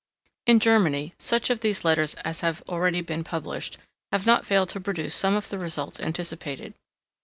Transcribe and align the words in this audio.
In 0.47 0.59
Germany, 0.59 1.13
such 1.19 1.51
of 1.51 1.59
these 1.59 1.85
Letters 1.85 2.15
as 2.25 2.41
have 2.41 2.65
been 2.65 2.73
already 2.73 3.03
published, 3.03 3.77
have 4.11 4.25
not 4.25 4.47
failed 4.47 4.69
to 4.69 4.81
produce 4.81 5.13
some 5.13 5.35
of 5.35 5.49
the 5.49 5.59
results 5.59 5.99
anticipated. 5.99 6.73